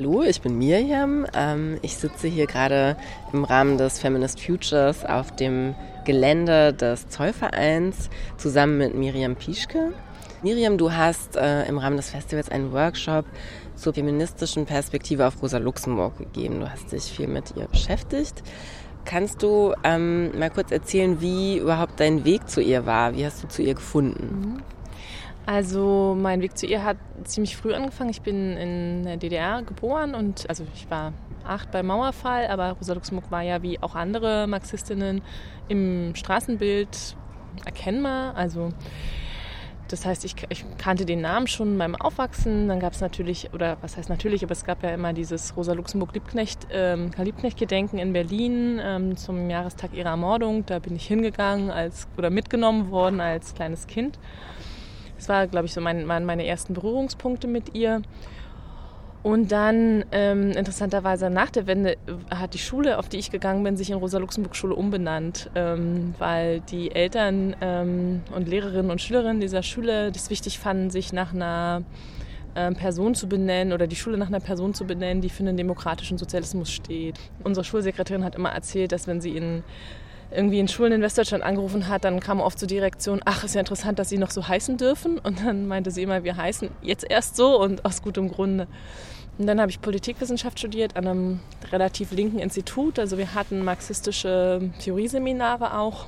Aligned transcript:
Hallo, 0.00 0.22
ich 0.22 0.40
bin 0.40 0.56
Miriam. 0.56 1.26
Ähm, 1.34 1.78
ich 1.82 1.94
sitze 1.94 2.26
hier 2.26 2.46
gerade 2.46 2.96
im 3.34 3.44
Rahmen 3.44 3.76
des 3.76 3.98
Feminist 3.98 4.40
Futures 4.40 5.04
auf 5.04 5.36
dem 5.36 5.74
Gelände 6.06 6.72
des 6.72 7.08
Zollvereins 7.08 8.08
zusammen 8.38 8.78
mit 8.78 8.94
Miriam 8.94 9.36
Pischke. 9.36 9.92
Miriam, 10.42 10.78
du 10.78 10.90
hast 10.90 11.36
äh, 11.36 11.66
im 11.66 11.76
Rahmen 11.76 11.98
des 11.98 12.08
Festivals 12.08 12.48
einen 12.48 12.72
Workshop 12.72 13.26
zur 13.76 13.92
feministischen 13.92 14.64
Perspektive 14.64 15.26
auf 15.26 15.42
Rosa 15.42 15.58
Luxemburg 15.58 16.16
gegeben. 16.16 16.60
Du 16.60 16.72
hast 16.72 16.90
dich 16.92 17.02
viel 17.02 17.28
mit 17.28 17.54
ihr 17.54 17.68
beschäftigt. 17.68 18.42
Kannst 19.04 19.42
du 19.42 19.74
ähm, 19.84 20.30
mal 20.38 20.48
kurz 20.48 20.72
erzählen, 20.72 21.20
wie 21.20 21.58
überhaupt 21.58 22.00
dein 22.00 22.24
Weg 22.24 22.48
zu 22.48 22.62
ihr 22.62 22.86
war? 22.86 23.14
Wie 23.14 23.26
hast 23.26 23.42
du 23.42 23.48
zu 23.48 23.60
ihr 23.60 23.74
gefunden? 23.74 24.54
Mhm. 24.54 24.79
Also 25.46 26.16
mein 26.18 26.42
Weg 26.42 26.56
zu 26.56 26.66
ihr 26.66 26.84
hat 26.84 26.96
ziemlich 27.24 27.56
früh 27.56 27.74
angefangen. 27.74 28.10
Ich 28.10 28.22
bin 28.22 28.56
in 28.56 29.04
der 29.04 29.16
DDR 29.16 29.62
geboren 29.62 30.14
und 30.14 30.48
also 30.48 30.64
ich 30.74 30.90
war 30.90 31.12
acht 31.44 31.70
beim 31.70 31.86
Mauerfall, 31.86 32.46
aber 32.46 32.72
Rosa 32.72 32.92
Luxemburg 32.92 33.30
war 33.30 33.42
ja 33.42 33.62
wie 33.62 33.80
auch 33.82 33.94
andere 33.94 34.46
Marxistinnen 34.46 35.22
im 35.68 36.14
Straßenbild 36.14 37.16
erkennbar. 37.64 38.36
Also 38.36 38.70
das 39.90 40.06
heißt, 40.06 40.24
ich, 40.24 40.36
ich, 40.50 40.64
kannte 40.78 41.04
den 41.04 41.20
Namen 41.20 41.48
schon 41.48 41.76
beim 41.76 41.96
Aufwachsen. 41.96 42.68
Dann 42.68 42.78
gab 42.78 42.92
es 42.92 43.00
natürlich, 43.00 43.52
oder 43.52 43.76
was 43.80 43.96
heißt 43.96 44.08
natürlich, 44.08 44.44
aber 44.44 44.52
es 44.52 44.64
gab 44.64 44.84
ja 44.84 44.90
immer 44.90 45.12
dieses 45.12 45.56
Rosa 45.56 45.72
Luxemburg 45.72 46.14
Liebknecht, 46.14 46.68
ähm, 46.70 47.10
Liebknecht-Gedenken 47.16 47.98
in 47.98 48.12
Berlin 48.12 48.80
ähm, 48.80 49.16
zum 49.16 49.50
Jahrestag 49.50 49.92
ihrer 49.92 50.10
Ermordung. 50.10 50.64
Da 50.64 50.78
bin 50.78 50.94
ich 50.94 51.08
hingegangen 51.08 51.70
als 51.70 52.06
oder 52.16 52.30
mitgenommen 52.30 52.92
worden 52.92 53.20
als 53.20 53.54
kleines 53.54 53.88
Kind. 53.88 54.20
Das 55.20 55.28
war, 55.28 55.46
glaube 55.46 55.66
ich, 55.66 55.74
so 55.74 55.82
mein, 55.82 56.06
meine 56.06 56.46
ersten 56.46 56.72
Berührungspunkte 56.72 57.46
mit 57.46 57.74
ihr. 57.74 58.00
Und 59.22 59.52
dann, 59.52 60.06
ähm, 60.12 60.52
interessanterweise 60.52 61.28
nach 61.28 61.50
der 61.50 61.66
Wende, 61.66 61.98
hat 62.34 62.54
die 62.54 62.58
Schule, 62.58 62.98
auf 62.98 63.10
die 63.10 63.18
ich 63.18 63.30
gegangen 63.30 63.62
bin, 63.62 63.76
sich 63.76 63.90
in 63.90 63.98
Rosa-Luxemburg-Schule 63.98 64.74
umbenannt, 64.74 65.50
ähm, 65.54 66.14
weil 66.18 66.60
die 66.60 66.94
Eltern 66.94 67.54
ähm, 67.60 68.22
und 68.34 68.48
Lehrerinnen 68.48 68.90
und 68.90 69.02
Schülerinnen 69.02 69.42
dieser 69.42 69.62
Schule 69.62 70.10
das 70.10 70.30
wichtig 70.30 70.58
fanden, 70.58 70.88
sich 70.88 71.12
nach 71.12 71.34
einer 71.34 71.82
ähm, 72.56 72.74
Person 72.74 73.14
zu 73.14 73.28
benennen 73.28 73.74
oder 73.74 73.86
die 73.86 73.96
Schule 73.96 74.16
nach 74.16 74.28
einer 74.28 74.40
Person 74.40 74.72
zu 74.72 74.86
benennen, 74.86 75.20
die 75.20 75.28
für 75.28 75.42
den 75.42 75.58
demokratischen 75.58 76.16
Sozialismus 76.16 76.72
steht. 76.72 77.20
Unsere 77.44 77.64
Schulsekretärin 77.64 78.24
hat 78.24 78.36
immer 78.36 78.52
erzählt, 78.52 78.90
dass 78.92 79.06
wenn 79.06 79.20
sie 79.20 79.36
in 79.36 79.64
irgendwie 80.30 80.60
in 80.60 80.68
Schulen 80.68 80.92
in 80.92 81.02
Westdeutschland 81.02 81.42
angerufen 81.42 81.88
hat, 81.88 82.04
dann 82.04 82.20
kam 82.20 82.40
oft 82.40 82.58
zur 82.58 82.68
Direktion, 82.68 83.20
ach, 83.24 83.44
ist 83.44 83.54
ja 83.54 83.60
interessant, 83.60 83.98
dass 83.98 84.08
Sie 84.08 84.18
noch 84.18 84.30
so 84.30 84.46
heißen 84.46 84.76
dürfen. 84.76 85.18
Und 85.18 85.44
dann 85.44 85.66
meinte 85.66 85.90
sie 85.90 86.02
immer, 86.02 86.24
wir 86.24 86.36
heißen 86.36 86.70
jetzt 86.82 87.04
erst 87.08 87.36
so 87.36 87.60
und 87.60 87.84
aus 87.84 88.02
gutem 88.02 88.30
Grunde. 88.30 88.66
Und 89.38 89.46
dann 89.46 89.60
habe 89.60 89.70
ich 89.70 89.80
Politikwissenschaft 89.80 90.58
studiert 90.58 90.96
an 90.96 91.06
einem 91.06 91.40
relativ 91.72 92.12
linken 92.12 92.38
Institut. 92.38 92.98
Also 92.98 93.18
wir 93.18 93.34
hatten 93.34 93.64
marxistische 93.64 94.70
Theorieseminare 94.80 95.78
auch, 95.78 96.06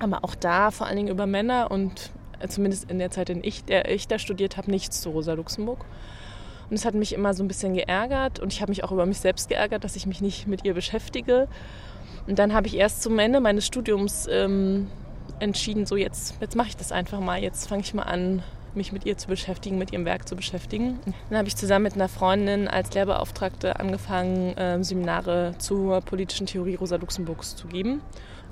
aber 0.00 0.24
auch 0.24 0.34
da 0.34 0.70
vor 0.70 0.86
allen 0.86 0.96
Dingen 0.96 1.08
über 1.08 1.26
Männer 1.26 1.70
und 1.70 2.10
zumindest 2.48 2.90
in 2.90 2.98
der 2.98 3.10
Zeit, 3.10 3.28
in 3.28 3.44
ich, 3.44 3.64
der 3.64 3.90
ich 3.90 4.08
da 4.08 4.18
studiert 4.18 4.56
habe, 4.56 4.70
nichts 4.70 5.02
zu 5.02 5.10
Rosa 5.10 5.34
Luxemburg. 5.34 5.84
Und 6.70 6.76
es 6.76 6.84
hat 6.84 6.94
mich 6.94 7.12
immer 7.12 7.34
so 7.34 7.42
ein 7.42 7.48
bisschen 7.48 7.74
geärgert 7.74 8.38
und 8.38 8.52
ich 8.52 8.62
habe 8.62 8.70
mich 8.70 8.84
auch 8.84 8.92
über 8.92 9.04
mich 9.04 9.18
selbst 9.18 9.48
geärgert, 9.48 9.82
dass 9.82 9.96
ich 9.96 10.06
mich 10.06 10.20
nicht 10.20 10.46
mit 10.46 10.64
ihr 10.64 10.72
beschäftige. 10.72 11.48
Und 12.28 12.38
dann 12.38 12.54
habe 12.54 12.68
ich 12.68 12.76
erst 12.76 13.02
zum 13.02 13.18
Ende 13.18 13.40
meines 13.40 13.66
Studiums 13.66 14.28
ähm, 14.30 14.86
entschieden, 15.40 15.84
so 15.84 15.96
jetzt, 15.96 16.36
jetzt 16.40 16.54
mache 16.54 16.68
ich 16.68 16.76
das 16.76 16.92
einfach 16.92 17.18
mal, 17.18 17.42
jetzt 17.42 17.68
fange 17.68 17.82
ich 17.82 17.92
mal 17.92 18.04
an, 18.04 18.42
mich 18.74 18.92
mit 18.92 19.04
ihr 19.04 19.18
zu 19.18 19.26
beschäftigen, 19.26 19.78
mit 19.78 19.92
ihrem 19.92 20.04
Werk 20.04 20.28
zu 20.28 20.36
beschäftigen. 20.36 21.00
Dann 21.28 21.38
habe 21.38 21.48
ich 21.48 21.56
zusammen 21.56 21.84
mit 21.84 21.94
einer 21.94 22.08
Freundin 22.08 22.68
als 22.68 22.94
Lehrbeauftragte 22.94 23.80
angefangen, 23.80 24.56
äh, 24.56 24.82
Seminare 24.84 25.54
zur 25.58 26.00
politischen 26.02 26.46
Theorie 26.46 26.76
Rosa 26.76 26.96
Luxemburgs 26.96 27.56
zu 27.56 27.66
geben. 27.66 28.00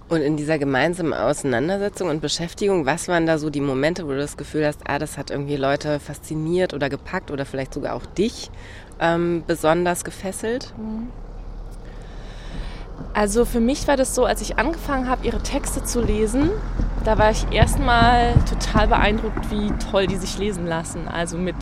Und 0.08 0.22
in 0.22 0.38
dieser 0.38 0.58
gemeinsamen 0.58 1.12
Auseinandersetzung 1.12 2.08
und 2.08 2.20
Beschäftigung, 2.20 2.86
was 2.86 3.08
waren 3.08 3.26
da 3.26 3.38
so 3.38 3.50
die 3.50 3.60
Momente, 3.60 4.06
wo 4.06 4.10
du 4.10 4.18
das 4.18 4.38
Gefühl 4.38 4.66
hast, 4.66 4.80
ah, 4.86 4.98
das 4.98 5.18
hat 5.18 5.30
irgendwie 5.30 5.56
Leute 5.56 6.00
fasziniert 6.00 6.72
oder 6.72 6.88
gepackt 6.88 7.30
oder 7.30 7.44
vielleicht 7.44 7.74
sogar 7.74 7.94
auch 7.94 8.06
dich 8.06 8.50
ähm, 9.00 9.44
besonders 9.46 10.04
gefesselt? 10.04 10.72
Mhm. 10.78 11.08
Also 13.12 13.44
für 13.44 13.60
mich 13.60 13.86
war 13.86 13.96
das 13.96 14.14
so, 14.14 14.24
als 14.24 14.40
ich 14.40 14.58
angefangen 14.58 15.08
habe, 15.08 15.26
ihre 15.26 15.42
Texte 15.42 15.84
zu 15.84 16.00
lesen, 16.00 16.50
da 17.04 17.18
war 17.18 17.30
ich 17.30 17.46
erstmal 17.52 18.34
total 18.48 18.88
beeindruckt, 18.88 19.50
wie 19.50 19.70
toll 19.90 20.06
die 20.06 20.16
sich 20.16 20.38
lesen 20.38 20.66
lassen. 20.66 21.06
Also 21.06 21.36
mit 21.36 21.54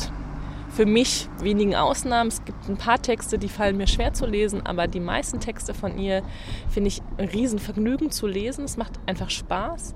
für 0.76 0.84
mich 0.84 1.30
wenigen 1.40 1.74
Ausnahmen. 1.74 2.28
Es 2.28 2.44
gibt 2.44 2.68
ein 2.68 2.76
paar 2.76 3.00
Texte, 3.00 3.38
die 3.38 3.48
fallen 3.48 3.78
mir 3.78 3.86
schwer 3.86 4.12
zu 4.12 4.26
lesen, 4.26 4.66
aber 4.66 4.86
die 4.86 5.00
meisten 5.00 5.40
Texte 5.40 5.72
von 5.72 5.96
ihr 5.96 6.22
finde 6.68 6.88
ich 6.88 7.00
ein 7.16 7.28
Riesenvergnügen 7.28 8.10
zu 8.10 8.26
lesen. 8.26 8.66
Es 8.66 8.76
macht 8.76 8.92
einfach 9.06 9.30
Spaß. 9.30 9.94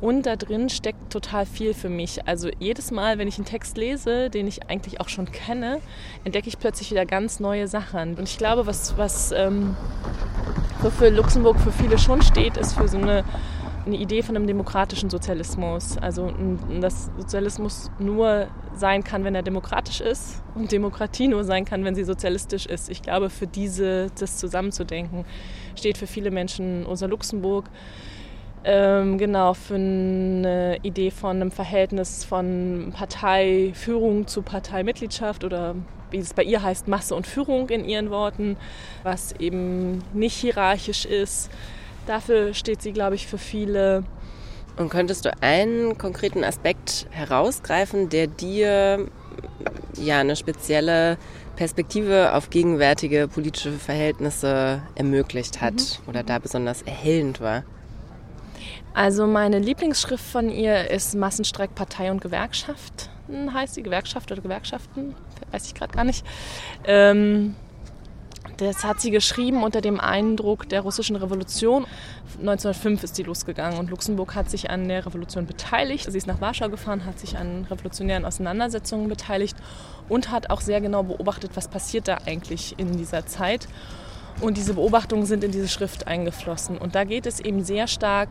Und 0.00 0.26
da 0.26 0.36
drin 0.36 0.68
steckt 0.68 1.12
total 1.12 1.46
viel 1.46 1.74
für 1.74 1.88
mich. 1.88 2.28
Also 2.28 2.48
jedes 2.60 2.92
Mal, 2.92 3.18
wenn 3.18 3.26
ich 3.26 3.38
einen 3.38 3.44
Text 3.44 3.76
lese, 3.76 4.30
den 4.30 4.46
ich 4.46 4.70
eigentlich 4.70 5.00
auch 5.00 5.08
schon 5.08 5.32
kenne, 5.32 5.80
entdecke 6.22 6.48
ich 6.48 6.60
plötzlich 6.60 6.92
wieder 6.92 7.06
ganz 7.06 7.40
neue 7.40 7.66
Sachen. 7.66 8.14
Und 8.14 8.28
ich 8.28 8.38
glaube, 8.38 8.68
was, 8.68 8.96
was 8.96 9.32
ähm, 9.32 9.76
wofür 10.80 11.10
Luxemburg 11.10 11.58
für 11.58 11.72
viele 11.72 11.98
schon 11.98 12.22
steht, 12.22 12.56
ist 12.56 12.74
für 12.74 12.86
so 12.86 12.98
eine, 12.98 13.24
eine 13.86 13.96
Idee 13.96 14.22
von 14.22 14.36
einem 14.36 14.46
demokratischen 14.46 15.10
Sozialismus. 15.10 15.96
Also 15.98 16.32
dass 16.80 17.10
Sozialismus 17.16 17.90
nur 17.98 18.48
sein 18.74 19.04
kann, 19.04 19.24
wenn 19.24 19.34
er 19.34 19.42
demokratisch 19.42 20.00
ist 20.00 20.42
und 20.54 20.72
Demokratie 20.72 21.28
nur 21.28 21.44
sein 21.44 21.64
kann, 21.64 21.84
wenn 21.84 21.94
sie 21.94 22.04
sozialistisch 22.04 22.66
ist. 22.66 22.90
Ich 22.90 23.02
glaube, 23.02 23.30
für 23.30 23.46
diese, 23.46 24.08
das 24.18 24.38
zusammenzudenken, 24.38 25.24
steht 25.76 25.98
für 25.98 26.06
viele 26.06 26.30
Menschen 26.30 26.84
Rosa 26.84 27.06
Luxemburg. 27.06 27.70
Ähm, 28.62 29.16
genau, 29.16 29.54
für 29.54 29.76
eine 29.76 30.78
Idee 30.82 31.10
von 31.10 31.36
einem 31.36 31.50
Verhältnis 31.50 32.24
von 32.26 32.92
Parteiführung 32.94 34.26
zu 34.26 34.42
Parteimitgliedschaft 34.42 35.44
oder 35.44 35.76
wie 36.10 36.18
es 36.18 36.34
bei 36.34 36.42
ihr 36.42 36.62
heißt, 36.62 36.88
Masse 36.88 37.14
und 37.14 37.26
Führung 37.26 37.68
in 37.70 37.84
ihren 37.84 38.10
Worten, 38.10 38.56
was 39.02 39.32
eben 39.32 40.02
nicht 40.12 40.34
hierarchisch 40.36 41.06
ist. 41.06 41.50
Dafür 42.10 42.54
steht 42.54 42.82
sie, 42.82 42.90
glaube 42.90 43.14
ich, 43.14 43.28
für 43.28 43.38
viele. 43.38 44.02
Und 44.76 44.88
könntest 44.88 45.26
du 45.26 45.30
einen 45.42 45.96
konkreten 45.96 46.42
Aspekt 46.42 47.06
herausgreifen, 47.10 48.08
der 48.08 48.26
dir 48.26 49.06
ja 49.96 50.18
eine 50.18 50.34
spezielle 50.34 51.18
Perspektive 51.54 52.34
auf 52.34 52.50
gegenwärtige 52.50 53.28
politische 53.28 53.70
Verhältnisse 53.70 54.82
ermöglicht 54.96 55.60
hat 55.60 55.74
mhm. 55.74 56.08
oder 56.08 56.24
da 56.24 56.40
besonders 56.40 56.82
erhellend 56.82 57.40
war? 57.40 57.62
Also 58.92 59.28
meine 59.28 59.60
Lieblingsschrift 59.60 60.24
von 60.24 60.50
ihr 60.50 60.90
ist 60.90 61.14
Massenstreik 61.14 61.76
Partei 61.76 62.10
und 62.10 62.20
Gewerkschaft 62.20 63.08
heißt 63.54 63.76
die 63.76 63.84
Gewerkschaft 63.84 64.32
oder 64.32 64.42
Gewerkschaften, 64.42 65.14
weiß 65.52 65.66
ich 65.66 65.74
gerade 65.74 65.92
gar 65.92 66.02
nicht. 66.02 66.26
Ähm, 66.84 67.54
das 68.60 68.84
hat 68.84 69.00
sie 69.00 69.10
geschrieben 69.10 69.62
unter 69.62 69.80
dem 69.80 69.98
Eindruck 69.98 70.68
der 70.68 70.82
russischen 70.82 71.16
Revolution. 71.16 71.86
1905 72.38 73.04
ist 73.04 73.16
sie 73.16 73.22
losgegangen 73.22 73.78
und 73.78 73.90
Luxemburg 73.90 74.34
hat 74.34 74.50
sich 74.50 74.70
an 74.70 74.88
der 74.88 75.06
Revolution 75.06 75.46
beteiligt. 75.46 76.10
Sie 76.10 76.18
ist 76.18 76.26
nach 76.26 76.40
Warschau 76.40 76.68
gefahren, 76.68 77.06
hat 77.06 77.18
sich 77.18 77.36
an 77.36 77.66
revolutionären 77.70 78.24
Auseinandersetzungen 78.24 79.08
beteiligt 79.08 79.56
und 80.08 80.30
hat 80.30 80.50
auch 80.50 80.60
sehr 80.60 80.80
genau 80.80 81.02
beobachtet, 81.02 81.52
was 81.54 81.68
passiert 81.68 82.06
da 82.06 82.18
eigentlich 82.26 82.78
in 82.78 82.96
dieser 82.96 83.26
Zeit. 83.26 83.66
Und 84.40 84.56
diese 84.56 84.74
Beobachtungen 84.74 85.26
sind 85.26 85.42
in 85.42 85.52
diese 85.52 85.68
Schrift 85.68 86.06
eingeflossen. 86.06 86.78
Und 86.78 86.94
da 86.94 87.04
geht 87.04 87.26
es 87.26 87.40
eben 87.40 87.64
sehr 87.64 87.86
stark 87.86 88.28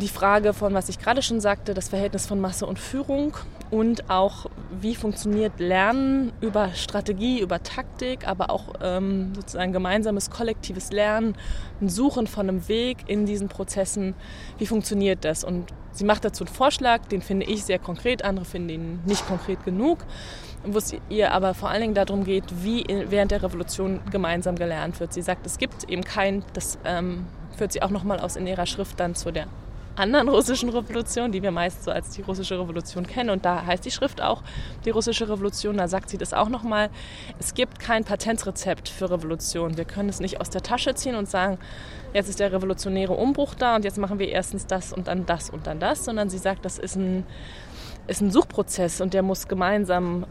die 0.00 0.08
Frage 0.08 0.52
von, 0.52 0.74
was 0.74 0.88
ich 0.88 0.98
gerade 0.98 1.22
schon 1.22 1.40
sagte, 1.40 1.72
das 1.72 1.88
Verhältnis 1.88 2.26
von 2.26 2.40
Masse 2.40 2.66
und 2.66 2.78
Führung 2.78 3.36
und 3.70 4.10
auch, 4.10 4.46
wie 4.80 4.96
funktioniert 4.96 5.60
Lernen 5.60 6.32
über 6.40 6.70
Strategie, 6.74 7.40
über 7.40 7.62
Taktik, 7.62 8.26
aber 8.26 8.50
auch 8.50 8.74
ähm, 8.82 9.32
sozusagen 9.34 9.72
gemeinsames 9.72 10.30
kollektives 10.30 10.90
Lernen, 10.90 11.36
ein 11.80 11.88
Suchen 11.88 12.26
von 12.26 12.48
einem 12.48 12.68
Weg 12.68 12.98
in 13.06 13.26
diesen 13.26 13.48
Prozessen, 13.48 14.14
wie 14.58 14.66
funktioniert 14.66 15.24
das? 15.24 15.44
Und 15.44 15.72
sie 15.92 16.04
macht 16.04 16.24
dazu 16.24 16.44
einen 16.44 16.52
Vorschlag, 16.52 17.06
den 17.06 17.22
finde 17.22 17.46
ich 17.46 17.64
sehr 17.64 17.78
konkret, 17.78 18.24
andere 18.24 18.44
finden 18.44 18.68
ihn 18.68 19.00
nicht 19.06 19.26
konkret 19.26 19.64
genug 19.64 20.04
wo 20.68 20.78
es 20.78 20.94
ihr 21.08 21.32
aber 21.32 21.54
vor 21.54 21.68
allen 21.68 21.80
Dingen 21.80 21.94
darum 21.94 22.24
geht, 22.24 22.44
wie 22.62 22.84
während 22.88 23.30
der 23.30 23.42
Revolution 23.42 24.00
gemeinsam 24.10 24.56
gelernt 24.56 24.98
wird. 25.00 25.12
Sie 25.12 25.22
sagt, 25.22 25.46
es 25.46 25.58
gibt 25.58 25.88
eben 25.88 26.02
kein, 26.02 26.44
das 26.54 26.78
ähm, 26.84 27.26
führt 27.56 27.72
sie 27.72 27.82
auch 27.82 27.90
nochmal 27.90 28.20
aus 28.20 28.36
in 28.36 28.46
ihrer 28.46 28.66
Schrift 28.66 28.98
dann 29.00 29.14
zu 29.14 29.30
der 29.30 29.46
anderen 29.96 30.28
russischen 30.28 30.68
Revolution, 30.68 31.32
die 31.32 31.42
wir 31.42 31.50
meist 31.50 31.84
so 31.84 31.90
als 31.90 32.10
die 32.10 32.22
russische 32.22 32.58
Revolution 32.58 33.06
kennen. 33.06 33.30
Und 33.30 33.44
da 33.44 33.64
heißt 33.64 33.84
die 33.84 33.90
Schrift 33.90 34.22
auch 34.22 34.42
die 34.84 34.90
russische 34.90 35.28
Revolution. 35.28 35.76
Da 35.76 35.88
sagt 35.88 36.10
sie 36.10 36.18
das 36.18 36.32
auch 36.32 36.48
nochmal. 36.48 36.90
Es 37.38 37.54
gibt 37.54 37.78
kein 37.78 38.04
Patentrezept 38.04 38.88
für 38.88 39.10
Revolution. 39.10 39.76
Wir 39.76 39.84
können 39.84 40.08
es 40.08 40.20
nicht 40.20 40.40
aus 40.40 40.50
der 40.50 40.62
Tasche 40.62 40.94
ziehen 40.94 41.16
und 41.16 41.28
sagen, 41.28 41.58
jetzt 42.12 42.28
ist 42.28 42.40
der 42.40 42.52
revolutionäre 42.52 43.14
Umbruch 43.14 43.54
da 43.54 43.76
und 43.76 43.84
jetzt 43.84 43.98
machen 43.98 44.18
wir 44.18 44.28
erstens 44.28 44.66
das 44.66 44.92
und 44.92 45.08
dann 45.08 45.26
das 45.26 45.50
und 45.50 45.66
dann 45.66 45.80
das, 45.80 46.04
sondern 46.04 46.30
sie 46.30 46.38
sagt, 46.38 46.64
das 46.64 46.78
ist 46.78 46.96
ein, 46.96 47.24
ist 48.06 48.20
ein 48.20 48.30
Suchprozess 48.30 49.00
und 49.00 49.14
der 49.14 49.22
muss 49.22 49.48
gemeinsam 49.48 50.26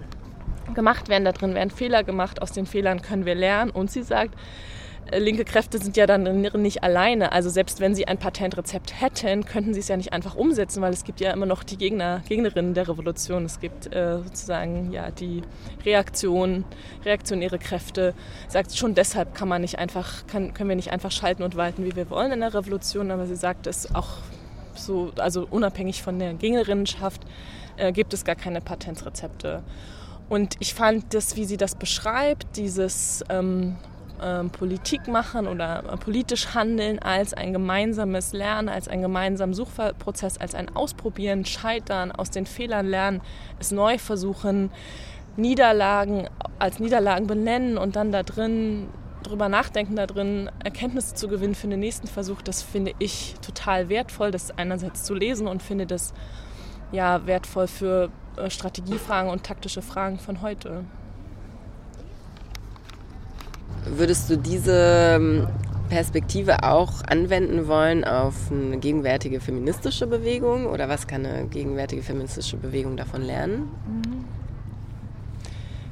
gemacht 0.73 1.09
werden. 1.09 1.25
Da 1.25 1.31
drin 1.31 1.55
werden 1.55 1.69
Fehler 1.69 2.03
gemacht, 2.03 2.41
aus 2.41 2.51
den 2.51 2.65
Fehlern 2.65 3.01
können 3.01 3.25
wir 3.25 3.35
lernen. 3.35 3.71
Und 3.71 3.91
sie 3.91 4.03
sagt, 4.03 4.35
linke 5.11 5.45
Kräfte 5.45 5.77
sind 5.77 5.97
ja 5.97 6.05
dann 6.05 6.41
nicht 6.61 6.83
alleine. 6.83 7.31
Also 7.31 7.49
selbst 7.49 7.79
wenn 7.79 7.95
sie 7.95 8.07
ein 8.07 8.17
Patentrezept 8.17 8.99
hätten, 8.99 9.45
könnten 9.45 9.73
sie 9.73 9.79
es 9.79 9.87
ja 9.87 9.97
nicht 9.97 10.13
einfach 10.13 10.35
umsetzen, 10.35 10.81
weil 10.81 10.93
es 10.93 11.03
gibt 11.03 11.19
ja 11.21 11.31
immer 11.31 11.45
noch 11.45 11.63
die 11.63 11.77
Gegner, 11.77 12.21
Gegnerinnen 12.27 12.73
der 12.73 12.87
Revolution. 12.87 13.45
Es 13.45 13.59
gibt 13.59 13.93
äh, 13.93 14.17
sozusagen 14.17 14.91
ja 14.91 15.11
die 15.11 15.43
Reaktion, 15.85 16.65
reaktionäre 17.03 17.59
Kräfte. 17.59 18.13
Sie 18.47 18.53
sagt 18.53 18.75
schon 18.75 18.95
deshalb 18.95 19.35
kann 19.35 19.47
man 19.47 19.61
nicht 19.61 19.77
einfach, 19.77 20.25
kann, 20.27 20.53
können 20.53 20.69
wir 20.69 20.75
nicht 20.75 20.91
einfach 20.91 21.11
schalten 21.11 21.43
und 21.43 21.55
walten, 21.55 21.85
wie 21.85 21.95
wir 21.95 22.09
wollen 22.09 22.31
in 22.31 22.39
der 22.39 22.53
Revolution. 22.53 23.11
Aber 23.11 23.27
sie 23.27 23.35
sagt 23.35 23.67
es 23.67 23.93
auch 23.93 24.09
so, 24.73 25.11
also 25.17 25.47
unabhängig 25.49 26.01
von 26.01 26.19
der 26.19 26.33
Gegnerinnenschaft 26.33 27.21
äh, 27.77 27.91
gibt 27.91 28.13
es 28.13 28.25
gar 28.25 28.35
keine 28.35 28.61
Patentrezepte. 28.61 29.63
Und 30.27 30.55
ich 30.59 30.73
fand 30.73 31.13
das, 31.13 31.35
wie 31.35 31.45
sie 31.45 31.57
das 31.57 31.75
beschreibt, 31.75 32.57
dieses 32.57 33.23
ähm, 33.29 33.75
ähm, 34.21 34.49
Politik 34.49 35.07
machen 35.07 35.47
oder 35.47 35.83
äh, 35.91 35.97
politisch 35.97 36.53
handeln 36.53 36.99
als 36.99 37.33
ein 37.33 37.53
gemeinsames 37.53 38.33
Lernen, 38.33 38.69
als 38.69 38.87
ein 38.87 39.01
gemeinsamer 39.01 39.53
Suchprozess, 39.53 40.37
als 40.37 40.55
ein 40.55 40.75
Ausprobieren, 40.75 41.45
Scheitern, 41.45 42.11
aus 42.11 42.31
den 42.31 42.45
Fehlern 42.45 42.87
lernen, 42.87 43.21
es 43.59 43.71
neu 43.71 43.97
versuchen, 43.97 44.71
Niederlagen 45.37 46.29
als 46.59 46.79
Niederlagen 46.79 47.27
benennen 47.27 47.77
und 47.77 47.95
dann 47.95 48.11
da 48.11 48.23
drin 48.23 48.87
drüber 49.23 49.49
nachdenken, 49.49 49.95
da 49.95 50.05
drin 50.05 50.49
Erkenntnisse 50.63 51.15
zu 51.15 51.27
gewinnen 51.27 51.55
für 51.55 51.67
den 51.67 51.79
nächsten 51.79 52.07
Versuch, 52.07 52.41
das 52.41 52.61
finde 52.61 52.93
ich 52.99 53.35
total 53.41 53.89
wertvoll, 53.89 54.31
das 54.31 54.57
einerseits 54.57 55.03
zu 55.03 55.13
lesen 55.13 55.47
und 55.47 55.63
finde 55.63 55.85
das 55.85 56.13
ja 56.91 57.25
wertvoll 57.25 57.67
für 57.67 58.09
äh, 58.37 58.49
Strategiefragen 58.49 59.29
und 59.29 59.43
taktische 59.43 59.81
Fragen 59.81 60.19
von 60.19 60.41
heute. 60.41 60.85
Würdest 63.85 64.29
du 64.29 64.37
diese 64.37 65.15
ähm, 65.15 65.47
Perspektive 65.89 66.63
auch 66.63 67.03
anwenden 67.07 67.67
wollen 67.67 68.03
auf 68.03 68.51
eine 68.51 68.77
gegenwärtige 68.77 69.39
feministische 69.39 70.07
Bewegung 70.07 70.65
oder 70.65 70.89
was 70.89 71.07
kann 71.07 71.25
eine 71.25 71.47
gegenwärtige 71.47 72.01
feministische 72.01 72.57
Bewegung 72.57 72.97
davon 72.97 73.21
lernen? 73.21 73.69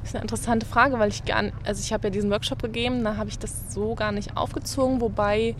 Das 0.00 0.10
ist 0.10 0.16
eine 0.16 0.22
interessante 0.22 0.66
Frage, 0.66 0.98
weil 0.98 1.10
ich 1.10 1.24
gar, 1.24 1.44
also 1.64 1.80
ich 1.80 1.92
habe 1.92 2.08
ja 2.08 2.10
diesen 2.10 2.30
Workshop 2.30 2.62
gegeben, 2.62 3.04
da 3.04 3.16
habe 3.16 3.30
ich 3.30 3.38
das 3.38 3.72
so 3.72 3.94
gar 3.94 4.12
nicht 4.12 4.36
aufgezogen, 4.36 5.00
wobei 5.00 5.54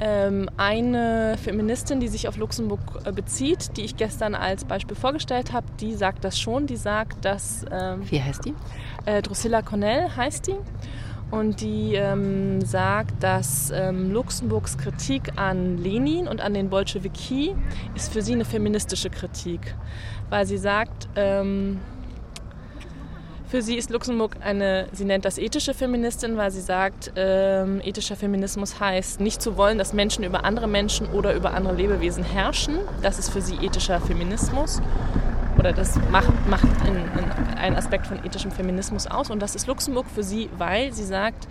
ähm, 0.00 0.48
eine 0.56 1.36
Feministin, 1.42 2.00
die 2.00 2.08
sich 2.08 2.26
auf 2.26 2.36
Luxemburg 2.36 2.80
äh, 3.04 3.12
bezieht, 3.12 3.76
die 3.76 3.82
ich 3.82 3.96
gestern 3.96 4.34
als 4.34 4.64
Beispiel 4.64 4.96
vorgestellt 4.96 5.52
habe, 5.52 5.66
die 5.80 5.94
sagt 5.94 6.24
das 6.24 6.38
schon. 6.38 6.66
Die 6.66 6.76
sagt, 6.76 7.24
dass. 7.24 7.64
Ähm, 7.70 8.02
Wie 8.10 8.20
heißt 8.20 8.44
die? 8.44 8.54
Äh, 9.04 9.22
Drusilla 9.22 9.62
Cornell 9.62 10.10
heißt 10.16 10.48
die. 10.48 10.56
Und 11.34 11.60
die 11.62 11.96
ähm, 11.96 12.60
sagt, 12.64 13.20
dass 13.20 13.72
ähm, 13.74 14.12
Luxemburgs 14.12 14.78
Kritik 14.78 15.32
an 15.34 15.78
Lenin 15.78 16.28
und 16.28 16.40
an 16.40 16.54
den 16.54 16.70
Bolschewiki 16.70 17.56
ist 17.96 18.12
für 18.12 18.22
sie 18.22 18.34
eine 18.34 18.44
feministische 18.44 19.10
Kritik. 19.10 19.74
Weil 20.30 20.46
sie 20.46 20.58
sagt, 20.58 21.08
ähm, 21.16 21.80
für 23.48 23.62
sie 23.62 23.74
ist 23.74 23.90
Luxemburg 23.90 24.36
eine, 24.42 24.86
sie 24.92 25.04
nennt 25.04 25.24
das 25.24 25.38
ethische 25.38 25.74
Feministin, 25.74 26.36
weil 26.36 26.52
sie 26.52 26.60
sagt, 26.60 27.10
ähm, 27.16 27.80
ethischer 27.82 28.14
Feminismus 28.14 28.78
heißt, 28.78 29.20
nicht 29.20 29.42
zu 29.42 29.56
wollen, 29.56 29.76
dass 29.76 29.92
Menschen 29.92 30.22
über 30.22 30.44
andere 30.44 30.68
Menschen 30.68 31.08
oder 31.08 31.34
über 31.34 31.52
andere 31.54 31.74
Lebewesen 31.74 32.22
herrschen. 32.22 32.78
Das 33.02 33.18
ist 33.18 33.30
für 33.30 33.40
sie 33.40 33.56
ethischer 33.56 34.00
Feminismus. 34.00 34.80
Oder 35.64 35.72
das 35.72 35.98
macht, 36.10 36.46
macht 36.46 36.66
in, 36.86 36.94
in 36.94 37.56
einen 37.56 37.76
Aspekt 37.76 38.06
von 38.06 38.22
ethischem 38.22 38.50
Feminismus 38.50 39.06
aus. 39.06 39.30
Und 39.30 39.40
das 39.40 39.54
ist 39.54 39.66
Luxemburg 39.66 40.04
für 40.14 40.22
sie, 40.22 40.50
weil 40.58 40.92
sie 40.92 41.04
sagt, 41.04 41.48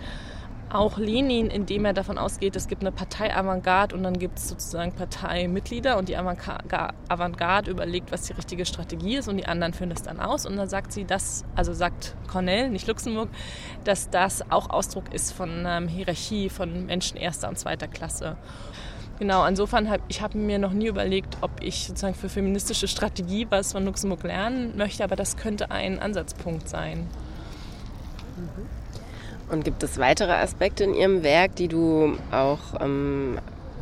auch 0.70 0.98
Lenin, 0.98 1.48
indem 1.48 1.84
er 1.84 1.94
davon 1.94 2.16
ausgeht, 2.16 2.54
es 2.54 2.68
gibt 2.68 2.82
eine 2.82 2.92
Partei 2.92 3.34
Avantgarde 3.34 3.96
und 3.96 4.04
dann 4.04 4.16
gibt 4.16 4.38
es 4.38 4.48
sozusagen 4.48 4.92
Parteimitglieder 4.92 5.98
und 5.98 6.08
die 6.08 6.16
Avantgarde 6.16 7.68
überlegt, 7.68 8.12
was 8.12 8.22
die 8.22 8.34
richtige 8.34 8.64
Strategie 8.64 9.16
ist 9.16 9.26
und 9.26 9.36
die 9.36 9.46
anderen 9.46 9.74
führen 9.74 9.90
das 9.90 10.04
dann 10.04 10.20
aus. 10.20 10.46
Und 10.46 10.56
dann 10.58 10.68
sagt 10.68 10.92
sie 10.92 11.04
das, 11.04 11.44
also 11.56 11.72
sagt 11.72 12.14
Cornell, 12.28 12.70
nicht 12.70 12.86
Luxemburg, 12.86 13.30
dass 13.82 14.10
das 14.10 14.48
auch 14.48 14.70
Ausdruck 14.70 15.12
ist 15.12 15.32
von 15.32 15.64
ähm, 15.66 15.88
Hierarchie 15.88 16.50
von 16.50 16.86
Menschen 16.86 17.16
erster 17.16 17.48
und 17.48 17.58
zweiter 17.58 17.88
Klasse. 17.88 18.36
Genau, 19.18 19.46
insofern 19.46 19.88
habe 19.88 20.02
ich 20.08 20.22
hab 20.22 20.34
mir 20.34 20.58
noch 20.58 20.72
nie 20.72 20.86
überlegt, 20.86 21.36
ob 21.40 21.50
ich 21.60 21.86
sozusagen 21.86 22.14
für 22.14 22.28
feministische 22.28 22.88
Strategie 22.88 23.46
was 23.48 23.72
von 23.72 23.84
Luxemburg 23.84 24.24
lernen 24.24 24.76
möchte, 24.76 25.04
aber 25.04 25.14
das 25.14 25.36
könnte 25.36 25.70
ein 25.70 26.00
Ansatzpunkt 26.00 26.68
sein. 26.68 27.06
Mhm. 28.36 29.52
Und 29.52 29.64
gibt 29.64 29.82
es 29.82 29.98
weitere 29.98 30.32
Aspekte 30.32 30.84
in 30.84 30.94
Ihrem 30.94 31.22
Werk, 31.22 31.54
die 31.56 31.68
du 31.68 32.16
auch 32.32 32.80
ähm, 32.80 33.38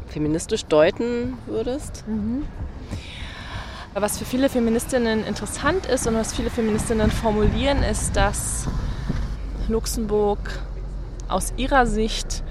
feministisch 0.08 0.67
deuten 0.67 1.38
würdest? 1.46 2.05
Mhm. 2.06 2.44
Was 3.94 4.19
für 4.19 4.25
viele 4.25 4.49
Feministinnen 4.49 5.25
interessant 5.25 5.87
ist 5.87 6.06
und 6.06 6.14
was 6.14 6.34
viele 6.34 6.50
Feministinnen 6.50 7.11
formulieren, 7.11 7.82
ist, 7.82 8.17
dass 8.17 8.67
Luxemburg 9.69 10.38
aus 11.29 11.52
ihrer 11.56 11.87
Sicht 11.87 12.42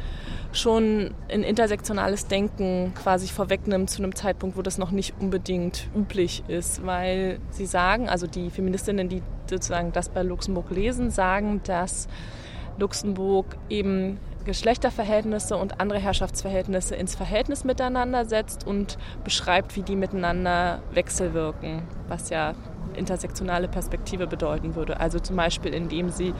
schon 0.53 1.13
ein 1.31 1.43
intersektionales 1.43 2.27
Denken 2.27 2.93
quasi 3.01 3.27
vorwegnimmt 3.27 3.89
zu 3.89 4.03
einem 4.03 4.15
Zeitpunkt, 4.15 4.57
wo 4.57 4.61
das 4.61 4.77
noch 4.77 4.91
nicht 4.91 5.13
unbedingt 5.19 5.87
üblich 5.95 6.43
ist, 6.47 6.85
weil 6.85 7.39
sie 7.51 7.65
sagen, 7.65 8.09
also 8.09 8.27
die 8.27 8.49
Feministinnen, 8.49 9.07
die 9.09 9.23
sozusagen 9.49 9.91
das 9.91 10.09
bei 10.09 10.23
Luxemburg 10.23 10.69
lesen, 10.71 11.09
sagen, 11.09 11.61
dass 11.63 12.07
Luxemburg 12.77 13.57
eben 13.69 14.19
Geschlechterverhältnisse 14.43 15.55
und 15.55 15.79
andere 15.79 15.99
Herrschaftsverhältnisse 15.99 16.95
ins 16.95 17.15
Verhältnis 17.15 17.63
miteinander 17.63 18.25
setzt 18.25 18.65
und 18.65 18.97
beschreibt, 19.23 19.75
wie 19.75 19.83
die 19.83 19.95
miteinander 19.95 20.81
wechselwirken, 20.93 21.83
was 22.07 22.29
ja 22.29 22.55
intersektionale 22.95 23.67
Perspektive 23.67 24.27
bedeuten 24.27 24.75
würde. 24.75 24.99
Also 24.99 25.19
zum 25.19 25.35
Beispiel, 25.35 25.73
indem 25.73 26.09
sie 26.09 26.33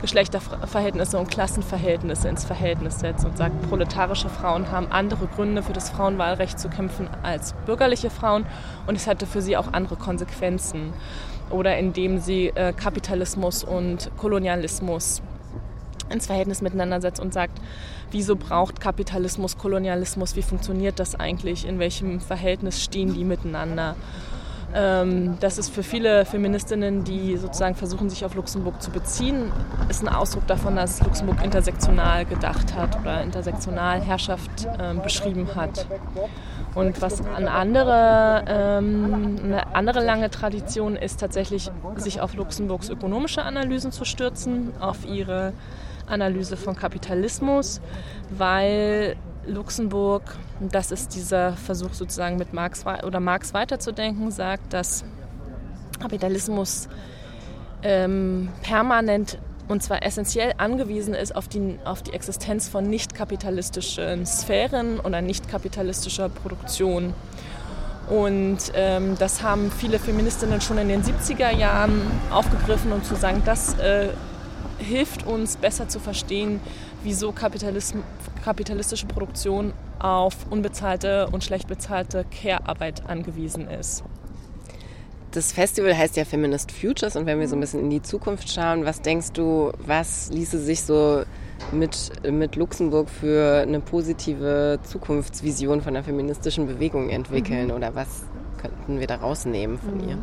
Geschlechterverhältnisse 0.00 1.18
und 1.18 1.30
Klassenverhältnisse 1.30 2.28
ins 2.28 2.44
Verhältnis 2.44 3.00
setzt 3.00 3.24
und 3.24 3.36
sagt, 3.36 3.68
proletarische 3.68 4.28
Frauen 4.28 4.70
haben 4.70 4.90
andere 4.90 5.26
Gründe 5.26 5.62
für 5.62 5.72
das 5.72 5.90
Frauenwahlrecht 5.90 6.58
zu 6.58 6.68
kämpfen 6.68 7.08
als 7.22 7.54
bürgerliche 7.66 8.10
Frauen 8.10 8.46
und 8.86 8.96
es 8.96 9.06
hatte 9.06 9.26
für 9.26 9.42
sie 9.42 9.56
auch 9.56 9.72
andere 9.72 9.96
Konsequenzen. 9.96 10.92
Oder 11.50 11.76
indem 11.78 12.18
sie 12.18 12.48
äh, 12.48 12.72
Kapitalismus 12.72 13.64
und 13.64 14.10
Kolonialismus 14.16 15.22
ins 16.10 16.26
Verhältnis 16.26 16.62
miteinander 16.62 17.00
setzt 17.00 17.20
und 17.20 17.32
sagt, 17.32 17.60
wieso 18.10 18.36
braucht 18.36 18.80
Kapitalismus 18.80 19.58
Kolonialismus, 19.58 20.36
wie 20.36 20.42
funktioniert 20.42 20.98
das 20.98 21.14
eigentlich, 21.18 21.66
in 21.66 21.78
welchem 21.78 22.20
Verhältnis 22.20 22.82
stehen 22.82 23.14
die 23.14 23.24
miteinander. 23.24 23.96
Ähm, 24.74 25.36
das 25.38 25.56
ist 25.56 25.70
für 25.70 25.84
viele 25.84 26.24
Feministinnen, 26.24 27.04
die 27.04 27.36
sozusagen 27.36 27.76
versuchen, 27.76 28.10
sich 28.10 28.24
auf 28.24 28.34
Luxemburg 28.34 28.82
zu 28.82 28.90
beziehen, 28.90 29.52
ist 29.88 30.02
ein 30.02 30.08
Ausdruck 30.08 30.48
davon, 30.48 30.74
dass 30.74 31.00
Luxemburg 31.02 31.44
intersektional 31.44 32.24
gedacht 32.24 32.74
hat 32.74 33.00
oder 33.00 33.22
intersektional 33.22 34.00
Herrschaft 34.00 34.66
ähm, 34.80 35.00
beschrieben 35.00 35.48
hat. 35.54 35.86
Und 36.74 37.00
was 37.00 37.24
eine 37.24 37.52
andere, 37.52 38.44
ähm, 38.48 39.36
eine 39.44 39.74
andere 39.76 40.04
lange 40.04 40.28
Tradition 40.28 40.96
ist, 40.96 41.20
tatsächlich 41.20 41.70
sich 41.96 42.20
auf 42.20 42.34
Luxemburgs 42.34 42.90
ökonomische 42.90 43.42
Analysen 43.42 43.92
zu 43.92 44.04
stürzen, 44.04 44.72
auf 44.80 45.06
ihre 45.06 45.52
Analyse 46.06 46.56
von 46.56 46.74
Kapitalismus, 46.74 47.80
weil 48.30 49.14
Luxemburg, 49.46 50.36
das 50.60 50.90
ist 50.90 51.14
dieser 51.14 51.52
Versuch 51.52 51.92
sozusagen 51.92 52.36
mit 52.36 52.52
Marx 52.52 52.84
oder 53.04 53.20
Marx 53.20 53.54
weiterzudenken, 53.54 54.30
sagt, 54.30 54.72
dass 54.72 55.04
Kapitalismus 56.00 56.88
ähm, 57.82 58.48
permanent 58.62 59.38
und 59.68 59.82
zwar 59.82 60.02
essentiell 60.02 60.52
angewiesen 60.58 61.14
ist 61.14 61.34
auf 61.34 61.48
die, 61.48 61.78
auf 61.84 62.02
die 62.02 62.12
Existenz 62.12 62.68
von 62.68 62.84
nicht 62.84 63.14
kapitalistischen 63.14 64.26
Sphären 64.26 65.00
oder 65.00 65.22
nicht 65.22 65.48
kapitalistischer 65.48 66.28
Produktion. 66.28 67.14
Und 68.10 68.58
ähm, 68.74 69.16
das 69.18 69.42
haben 69.42 69.70
viele 69.70 69.98
Feministinnen 69.98 70.60
schon 70.60 70.76
in 70.76 70.88
den 70.88 71.02
70er 71.02 71.50
Jahren 71.50 72.02
aufgegriffen 72.30 72.92
und 72.92 73.06
zu 73.06 73.14
sagen, 73.14 73.42
das 73.46 73.78
äh, 73.78 74.08
hilft 74.78 75.26
uns 75.26 75.56
besser 75.56 75.88
zu 75.88 75.98
verstehen, 75.98 76.60
wieso 77.04 77.32
kapitalistische 77.32 79.06
Produktion 79.06 79.72
auf 79.98 80.34
unbezahlte 80.50 81.28
und 81.30 81.44
schlecht 81.44 81.68
bezahlte 81.68 82.24
Care-Arbeit 82.30 83.08
angewiesen 83.08 83.68
ist. 83.68 84.02
Das 85.30 85.52
Festival 85.52 85.96
heißt 85.96 86.16
ja 86.16 86.24
Feminist 86.24 86.70
Futures 86.70 87.16
und 87.16 87.26
wenn 87.26 87.40
wir 87.40 87.48
so 87.48 87.56
ein 87.56 87.60
bisschen 87.60 87.80
in 87.80 87.90
die 87.90 88.02
Zukunft 88.02 88.48
schauen, 88.48 88.84
was 88.84 89.00
denkst 89.00 89.32
du, 89.32 89.72
was 89.84 90.30
ließe 90.30 90.60
sich 90.60 90.82
so 90.82 91.24
mit, 91.72 92.12
mit 92.30 92.54
Luxemburg 92.54 93.08
für 93.08 93.62
eine 93.62 93.80
positive 93.80 94.78
Zukunftsvision 94.84 95.80
von 95.80 95.94
der 95.94 96.04
feministischen 96.04 96.66
Bewegung 96.66 97.10
entwickeln 97.10 97.68
mhm. 97.68 97.74
oder 97.74 97.94
was 97.94 98.22
könnten 98.60 99.00
wir 99.00 99.08
da 99.08 99.16
rausnehmen 99.16 99.78
von 99.78 99.96
mhm. 99.96 100.08
ihr? 100.08 100.18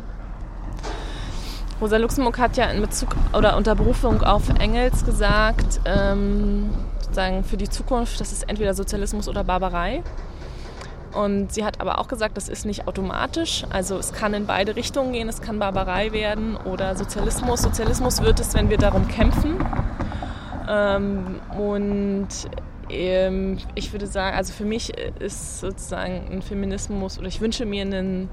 Rosa 1.82 1.96
Luxemburg 1.96 2.38
hat 2.38 2.56
ja 2.56 2.66
in 2.66 2.80
Bezug 2.80 3.16
oder 3.36 3.56
unter 3.56 3.74
Berufung 3.74 4.22
auf 4.22 4.48
Engels 4.60 5.04
gesagt, 5.04 5.80
ähm, 5.84 6.70
sozusagen 7.00 7.42
für 7.42 7.56
die 7.56 7.68
Zukunft, 7.68 8.20
das 8.20 8.30
ist 8.30 8.48
entweder 8.48 8.72
Sozialismus 8.72 9.28
oder 9.28 9.42
Barbarei. 9.42 10.04
Und 11.12 11.52
sie 11.52 11.64
hat 11.64 11.80
aber 11.80 11.98
auch 11.98 12.06
gesagt, 12.06 12.36
das 12.36 12.48
ist 12.48 12.64
nicht 12.66 12.86
automatisch. 12.86 13.64
Also 13.70 13.98
es 13.98 14.12
kann 14.12 14.32
in 14.32 14.46
beide 14.46 14.76
Richtungen 14.76 15.12
gehen. 15.12 15.28
Es 15.28 15.42
kann 15.42 15.58
Barbarei 15.58 16.12
werden 16.12 16.56
oder 16.56 16.94
Sozialismus. 16.94 17.62
Sozialismus 17.62 18.22
wird 18.22 18.38
es, 18.38 18.54
wenn 18.54 18.70
wir 18.70 18.78
darum 18.78 19.08
kämpfen. 19.08 19.56
Ähm, 20.70 21.40
und 21.58 22.28
ähm, 22.90 23.58
ich 23.74 23.92
würde 23.92 24.06
sagen, 24.06 24.36
also 24.36 24.52
für 24.52 24.64
mich 24.64 24.96
ist 25.18 25.58
sozusagen 25.58 26.28
ein 26.30 26.42
Feminismus 26.42 27.18
oder 27.18 27.26
ich 27.26 27.40
wünsche 27.40 27.66
mir 27.66 27.82
einen 27.82 28.28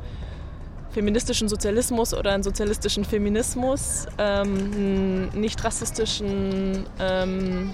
feministischen 0.92 1.48
Sozialismus 1.48 2.14
oder 2.14 2.32
einen 2.32 2.44
sozialistischen 2.44 3.06
Feminismus, 3.06 4.06
ähm, 4.18 4.72
einen 4.74 5.30
nicht 5.40 5.64
rassistischen 5.64 6.86
ähm, 7.00 7.72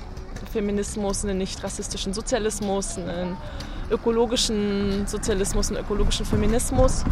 Feminismus, 0.51 1.24
einen 1.24 1.38
nicht 1.38 1.63
rassistischen 1.63 2.13
Sozialismus, 2.13 2.98
einen 2.98 3.38
ökologischen 3.89 5.07
Sozialismus, 5.07 5.69
einen 5.69 5.79
ökologischen 5.79 6.25
Feminismus. 6.25 7.03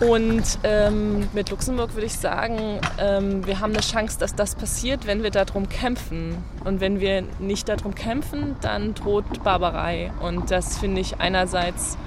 Und 0.00 0.42
ähm, 0.62 1.28
mit 1.34 1.50
Luxemburg 1.50 1.94
würde 1.94 2.06
ich 2.06 2.16
sagen, 2.16 2.80
ähm, 2.98 3.46
wir 3.46 3.60
haben 3.60 3.74
eine 3.74 3.82
Chance, 3.82 4.18
dass 4.18 4.34
das 4.34 4.54
passiert, 4.54 5.06
wenn 5.06 5.22
wir 5.22 5.30
darum 5.30 5.68
kämpfen. 5.68 6.38
Und 6.64 6.80
wenn 6.80 7.00
wir 7.00 7.24
nicht 7.38 7.68
darum 7.68 7.94
kämpfen, 7.94 8.56
dann 8.62 8.94
droht 8.94 9.44
Barbarei. 9.44 10.10
Und 10.22 10.50
das 10.50 10.78
finde 10.78 11.02
ich 11.02 11.20
einerseits, 11.20 11.98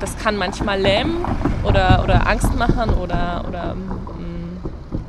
das 0.00 0.16
kann 0.18 0.36
manchmal 0.36 0.80
lähmen 0.80 1.24
oder, 1.64 2.02
oder 2.04 2.26
Angst 2.26 2.54
machen 2.54 2.94
oder, 2.94 3.44
oder 3.48 3.72
ähm, 3.72 4.60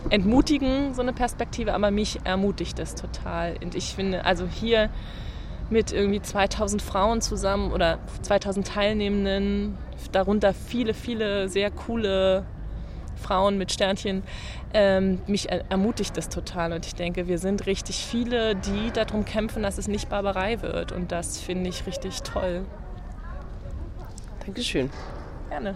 entmutigen, 0.10 0.94
so 0.94 1.02
eine 1.02 1.14
Perspektive, 1.14 1.74
aber 1.74 1.92
mich 1.92 2.20
ermutigt 2.24 2.80
das 2.80 2.96
total. 2.96 3.56
Und 3.64 3.76
ich 3.76 3.94
finde, 3.94 4.26
also 4.26 4.48
hier 4.48 4.90
mit 5.70 5.92
irgendwie 5.92 6.22
2000 6.22 6.82
Frauen 6.82 7.22
zusammen 7.22 7.72
oder 7.72 8.00
2000 8.22 8.68
Teilnehmenden, 8.68 9.78
darunter 10.12 10.54
viele, 10.54 10.94
viele 10.94 11.50
sehr 11.50 11.72
coole 11.72 12.46
Frauen 13.18 13.58
mit 13.58 13.72
Sternchen, 13.72 14.24
ähm, 14.74 15.20
mich 15.28 15.50
ermutigt 15.50 16.16
das 16.16 16.30
total. 16.30 16.72
Und 16.72 16.86
ich 16.86 16.96
denke, 16.96 17.28
wir 17.28 17.40
sind 17.40 17.66
richtig 17.66 17.98
viele, 17.98 18.56
die 18.56 18.92
darum 18.94 19.26
kämpfen, 19.26 19.64
dass 19.64 19.78
es 19.78 19.88
nicht 19.88 20.08
Barbarei 20.10 20.62
wird. 20.62 20.92
Und 20.92 21.12
das 21.12 21.40
finde 21.40 21.70
ich 21.70 21.86
richtig 21.86 22.22
toll. 22.22 22.66
Dankeschön. 24.48 24.90
Gerne. 25.50 25.76